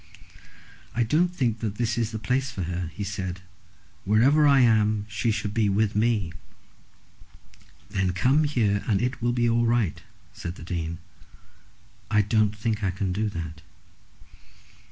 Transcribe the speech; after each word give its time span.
"I 0.95 1.03
don't 1.03 1.27
think 1.27 1.59
that 1.59 1.75
this 1.75 1.95
is 1.95 2.09
the 2.09 2.17
place 2.17 2.49
for 2.49 2.63
her," 2.63 2.89
he 2.95 3.03
said. 3.03 3.41
"Wherever 4.03 4.47
I 4.47 4.61
am 4.61 5.05
she 5.07 5.29
should 5.29 5.53
be 5.53 5.69
with 5.69 5.95
me." 5.95 6.33
"Then 7.87 8.11
come 8.13 8.45
here, 8.45 8.83
and 8.87 8.99
it 8.99 9.21
will 9.21 9.31
be 9.31 9.47
all 9.47 9.67
right," 9.67 10.01
said 10.33 10.55
the 10.55 10.63
Dean. 10.63 10.97
"I 12.09 12.23
don't 12.23 12.55
think 12.57 12.79
that 12.81 12.87
I 12.87 12.97
can 12.97 13.13
do 13.13 13.29
that." 13.29 13.61